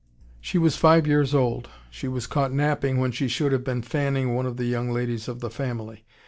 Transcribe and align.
She 0.39 0.57
was 0.57 0.77
five 0.77 1.05
years 1.05 1.35
old. 1.35 1.69
She 1.91 2.07
was 2.07 2.25
caught 2.25 2.51
napping 2.51 2.97
when 2.97 3.11
she 3.11 3.27
should 3.27 3.51
have 3.51 3.63
been 3.63 3.83
fanning 3.83 4.33
one 4.33 4.47
of 4.47 4.57
the 4.57 4.65
young 4.65 4.89
ladies 4.89 5.27
of 5.27 5.41
the 5.41 5.51
family. 5.51 6.05